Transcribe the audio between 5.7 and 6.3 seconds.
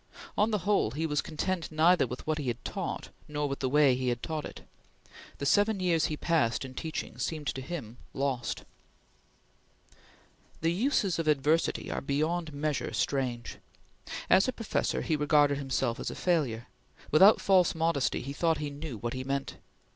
years he